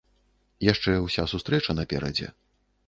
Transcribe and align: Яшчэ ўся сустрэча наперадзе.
Яшчэ 0.71 0.91
ўся 1.05 1.27
сустрэча 1.35 1.79
наперадзе. 1.81 2.27